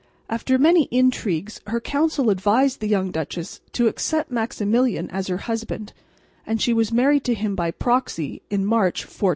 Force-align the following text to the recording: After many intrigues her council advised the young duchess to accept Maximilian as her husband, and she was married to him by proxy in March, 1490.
After 0.31 0.57
many 0.57 0.85
intrigues 0.89 1.61
her 1.67 1.79
council 1.79 2.31
advised 2.31 2.79
the 2.79 2.87
young 2.87 3.11
duchess 3.11 3.61
to 3.73 3.85
accept 3.85 4.31
Maximilian 4.31 5.11
as 5.11 5.27
her 5.27 5.37
husband, 5.45 5.93
and 6.43 6.59
she 6.59 6.73
was 6.73 6.91
married 6.91 7.23
to 7.25 7.35
him 7.35 7.53
by 7.55 7.69
proxy 7.69 8.41
in 8.49 8.65
March, 8.65 9.01
1490. 9.03 9.29